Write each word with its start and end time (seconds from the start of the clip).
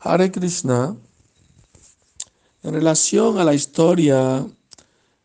Hare 0.00 0.30
Krishna, 0.30 0.96
en 2.62 2.72
relación 2.72 3.38
a 3.38 3.44
la 3.44 3.52
historia 3.52 4.46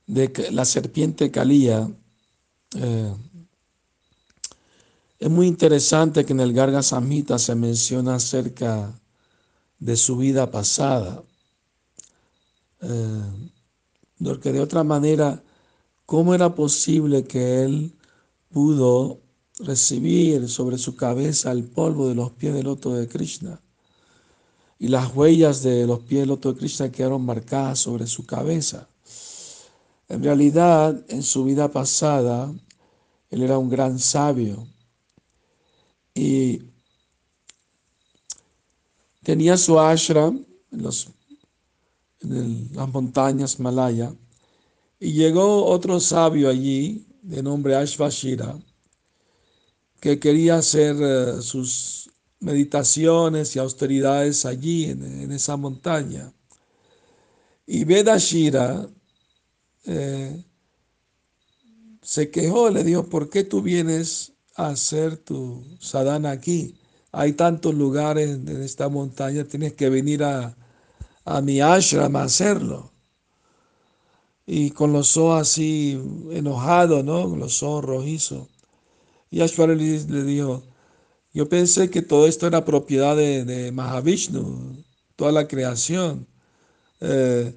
de 0.07 0.49
la 0.51 0.65
serpiente 0.65 1.29
Kalía, 1.29 1.87
eh, 2.75 3.13
es 5.19 5.29
muy 5.29 5.47
interesante 5.47 6.25
que 6.25 6.33
en 6.33 6.39
el 6.39 6.53
Garga 6.53 6.81
Samhita 6.81 7.37
se 7.37 7.53
menciona 7.53 8.15
acerca 8.15 8.99
de 9.77 9.95
su 9.95 10.17
vida 10.17 10.49
pasada. 10.49 11.23
Eh, 12.81 13.49
porque 14.23 14.51
de 14.51 14.59
otra 14.59 14.83
manera, 14.83 15.43
¿cómo 16.07 16.33
era 16.33 16.55
posible 16.55 17.25
que 17.25 17.63
él 17.63 17.93
pudo 18.49 19.19
recibir 19.59 20.49
sobre 20.49 20.79
su 20.79 20.95
cabeza 20.95 21.51
el 21.51 21.63
polvo 21.63 22.09
de 22.09 22.15
los 22.15 22.31
pies 22.31 22.55
del 22.55 22.65
loto 22.65 22.93
de 22.95 23.07
Krishna? 23.07 23.61
Y 24.79 24.87
las 24.87 25.15
huellas 25.15 25.63
de 25.63 25.87
los 25.87 25.99
pies 25.99 26.21
del 26.21 26.29
loto 26.29 26.53
de 26.53 26.59
Krishna 26.59 26.91
quedaron 26.91 27.23
marcadas 27.25 27.79
sobre 27.79 28.07
su 28.07 28.25
cabeza. 28.25 28.87
En 30.09 30.23
realidad, 30.23 31.03
en 31.07 31.23
su 31.23 31.45
vida 31.45 31.71
pasada, 31.71 32.53
él 33.29 33.41
era 33.41 33.57
un 33.57 33.69
gran 33.69 33.97
sabio 33.97 34.67
y 36.13 36.61
tenía 39.23 39.57
su 39.57 39.79
ashram 39.79 40.45
en, 40.71 40.83
los, 40.83 41.09
en 42.21 42.69
las 42.73 42.89
montañas 42.89 43.59
Malaya 43.59 44.13
y 44.99 45.13
llegó 45.13 45.65
otro 45.65 45.99
sabio 45.99 46.49
allí 46.49 47.07
de 47.23 47.41
nombre 47.41 47.75
Ashvashira 47.75 48.59
que 49.99 50.19
quería 50.19 50.57
hacer 50.57 50.97
eh, 50.99 51.41
sus 51.41 52.11
meditaciones 52.43 53.55
y 53.55 53.59
austeridades 53.59 54.45
allí 54.45 54.85
en, 54.85 55.31
esa 55.31 55.57
montaña. 55.57 56.31
Y 57.65 57.85
Vedashira 57.85 58.87
eh, 59.85 60.43
se 62.01 62.29
quejó, 62.29 62.69
le 62.69 62.83
dijo, 62.83 63.09
¿por 63.09 63.29
qué 63.29 63.43
tú 63.43 63.61
vienes 63.61 64.33
hacer 64.55 65.17
tu 65.17 65.63
sadhana 65.79 66.31
aquí. 66.31 66.79
Hay 67.11 67.33
tantos 67.33 67.73
lugares 67.75 68.29
en 68.31 68.61
esta 68.61 68.89
montaña, 68.89 69.43
tienes 69.43 69.73
que 69.73 69.89
venir 69.89 70.23
a, 70.23 70.55
a 71.25 71.41
mi 71.41 71.61
ashram 71.61 72.15
a 72.15 72.23
hacerlo. 72.23 72.91
Y 74.45 74.71
con 74.71 74.91
los 74.91 75.15
ojos 75.15 75.41
así 75.41 75.99
enojados, 76.31 77.03
¿no? 77.03 77.29
Con 77.29 77.39
los 77.39 77.63
ojos 77.63 77.85
rojizos. 77.85 78.47
Y 79.31 79.41
Ashwara 79.41 79.73
le, 79.73 80.23
dijo, 80.23 80.63
yo 81.33 81.49
pensé 81.49 81.89
que 81.89 82.01
todo 82.01 82.27
esto 82.27 82.47
era 82.47 82.65
propiedad 82.65 83.15
de, 83.17 83.71
Mahavishnu, 83.71 84.83
toda 85.15 85.31
la 85.31 85.47
creación. 85.47 86.27
Eh, 87.01 87.53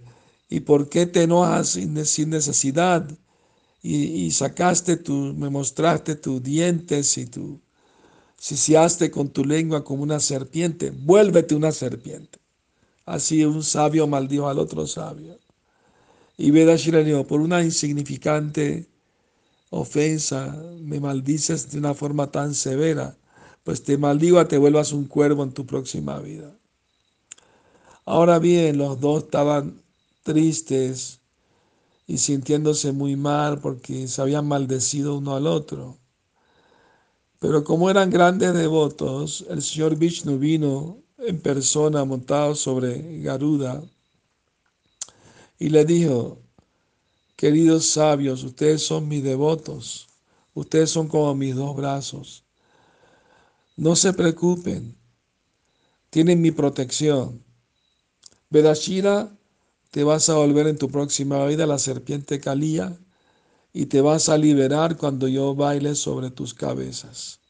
¿Y 0.48 0.60
por 0.60 0.88
qué 0.88 1.06
te 1.06 1.22
enojas 1.24 1.70
sin, 1.70 1.94
necesidad? 2.30 3.08
y, 3.82 4.30
sacaste 4.32 4.96
tu, 4.96 5.12
me 5.12 5.48
mostraste 5.48 6.16
tus 6.16 6.42
dientes 6.42 7.16
y 7.18 7.26
tu 7.26 7.60
siciaste 8.36 9.10
con 9.10 9.28
tu 9.30 9.44
lengua 9.44 9.84
como 9.84 10.02
una 10.02 10.20
serpiente, 10.20 10.90
vuélvete 10.90 11.54
una 11.54 11.72
serpiente. 11.72 12.38
Así 13.04 13.44
un 13.44 13.62
sabio 13.62 14.06
maldijo 14.06 14.48
al 14.48 14.58
otro 14.58 14.86
sabio. 14.86 15.38
Y 16.36 16.50
Vedashira 16.50 17.02
dijo, 17.02 17.26
por 17.26 17.40
una 17.40 17.62
insignificante 17.62 18.86
ofensa 19.70 20.56
me 20.80 21.00
maldices 21.00 21.70
de 21.70 21.78
una 21.78 21.94
forma 21.94 22.30
tan 22.30 22.54
severa, 22.54 23.16
pues 23.66 23.82
te 23.82 23.98
maldigo 23.98 24.38
a 24.38 24.46
te 24.46 24.58
vuelvas 24.58 24.92
un 24.92 25.06
cuervo 25.06 25.42
en 25.42 25.50
tu 25.50 25.66
próxima 25.66 26.20
vida. 26.20 26.56
Ahora 28.04 28.38
bien, 28.38 28.78
los 28.78 29.00
dos 29.00 29.24
estaban 29.24 29.82
tristes 30.22 31.18
y 32.06 32.18
sintiéndose 32.18 32.92
muy 32.92 33.16
mal 33.16 33.58
porque 33.58 34.06
se 34.06 34.22
habían 34.22 34.46
maldecido 34.46 35.16
uno 35.16 35.34
al 35.34 35.48
otro. 35.48 35.98
Pero 37.40 37.64
como 37.64 37.90
eran 37.90 38.08
grandes 38.08 38.54
devotos, 38.54 39.44
el 39.50 39.60
señor 39.60 39.96
Vishnu 39.96 40.38
vino 40.38 40.98
en 41.18 41.40
persona 41.40 42.04
montado 42.04 42.54
sobre 42.54 43.20
Garuda 43.20 43.82
y 45.58 45.70
le 45.70 45.84
dijo, 45.84 46.38
queridos 47.34 47.86
sabios, 47.86 48.44
ustedes 48.44 48.86
son 48.86 49.08
mis 49.08 49.24
devotos, 49.24 50.06
ustedes 50.54 50.88
son 50.88 51.08
como 51.08 51.34
mis 51.34 51.56
dos 51.56 51.74
brazos. 51.74 52.45
No 53.76 53.94
se 53.94 54.14
preocupen, 54.14 54.96
tienen 56.08 56.40
mi 56.40 56.50
protección. 56.50 57.44
Vedashira 58.48 59.36
te 59.90 60.02
vas 60.02 60.30
a 60.30 60.34
volver 60.34 60.66
en 60.66 60.78
tu 60.78 60.88
próxima 60.88 61.44
vida 61.46 61.66
la 61.66 61.78
serpiente 61.78 62.40
calía 62.40 62.98
y 63.74 63.86
te 63.86 64.00
vas 64.00 64.30
a 64.30 64.38
liberar 64.38 64.96
cuando 64.96 65.28
yo 65.28 65.54
baile 65.54 65.94
sobre 65.94 66.30
tus 66.30 66.54
cabezas. 66.54 67.40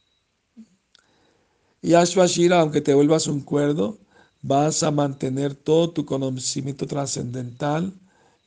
Y 1.80 1.94
Ashvashira, 1.94 2.60
aunque 2.60 2.80
te 2.80 2.94
vuelvas 2.94 3.28
un 3.28 3.40
cuerdo, 3.40 3.98
vas 4.42 4.82
a 4.82 4.90
mantener 4.90 5.54
todo 5.54 5.90
tu 5.90 6.04
conocimiento 6.04 6.88
trascendental 6.88 7.94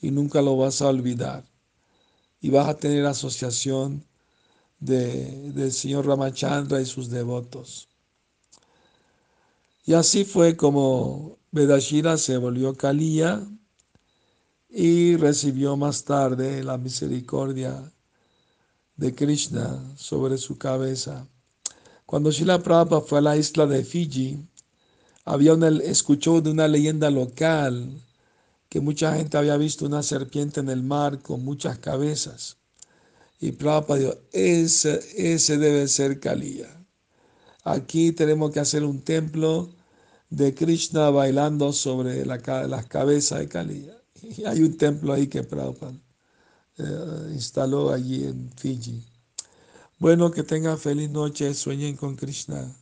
y 0.02 0.12
nunca 0.12 0.42
lo 0.42 0.58
vas 0.58 0.82
a 0.82 0.90
olvidar. 0.90 1.46
Y 2.42 2.50
vas 2.50 2.68
a 2.68 2.76
tener 2.76 3.06
asociación 3.06 4.04
de, 4.80 5.52
del 5.52 5.72
Señor 5.72 6.08
Ramachandra 6.08 6.82
y 6.82 6.86
sus 6.86 7.10
devotos. 7.10 7.88
Y 9.86 9.94
así 9.94 10.24
fue 10.24 10.56
como 10.56 11.38
Vedashira 11.52 12.18
se 12.18 12.38
volvió 12.38 12.76
Kaliya 12.76 13.42
y 14.70 15.16
recibió 15.18 15.76
más 15.76 16.04
tarde 16.04 16.64
la 16.64 16.78
misericordia 16.78 17.92
de 18.96 19.16
Krishna 19.16 19.82
sobre 19.98 20.38
su 20.38 20.60
cabeza. 20.60 21.28
Cuando 22.06 22.30
Shila 22.30 22.62
Prabhupada 22.62 23.02
fue 23.02 23.18
a 23.18 23.22
la 23.22 23.38
isla 23.38 23.66
de 23.66 23.84
Fiji, 23.84 24.38
había 25.26 25.56
una, 25.56 25.70
escuchó 25.70 26.42
de 26.42 26.52
una 26.52 26.68
leyenda 26.68 27.10
local 27.10 28.00
que 28.70 28.82
mucha 28.82 29.16
gente 29.16 29.38
había 29.38 29.58
visto 29.58 29.88
una 29.88 30.04
serpiente 30.04 30.60
en 30.60 30.70
el 30.70 30.84
mar 30.84 31.20
con 31.20 31.44
muchas 31.44 31.80
cabezas. 31.80 32.59
Y 33.40 33.54
Prabhupada 33.54 34.00
dijo, 34.00 34.18
ese, 34.34 35.00
ese 35.16 35.58
debe 35.58 35.88
ser 35.88 36.20
Kaliya. 36.20 36.68
Aquí 37.64 38.12
tenemos 38.12 38.52
que 38.52 38.60
hacer 38.60 38.84
un 38.84 39.02
templo 39.02 39.70
de 40.30 40.54
Krishna 40.54 41.10
bailando 41.10 41.72
sobre 41.72 42.26
la, 42.26 42.38
las 42.68 42.86
cabezas 42.88 43.40
de 43.40 43.48
Kaliya. 43.48 43.96
Y 44.22 44.44
hay 44.46 44.62
un 44.62 44.78
templo 44.78 45.14
ahí 45.14 45.28
que 45.28 45.44
Prabhupada 45.44 45.98
eh, 46.78 47.32
instaló 47.34 47.92
allí 47.92 48.26
en 48.26 48.52
Fiji. 48.56 49.06
Bueno, 50.00 50.32
que 50.32 50.44
tengan 50.44 50.78
feliz 50.78 51.10
noche, 51.10 51.54
sueñen 51.54 51.96
con 51.96 52.16
Krishna. 52.16 52.74